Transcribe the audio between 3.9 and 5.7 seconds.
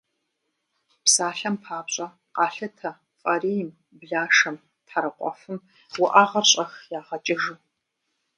блашэм, тхьэрыкъуэфым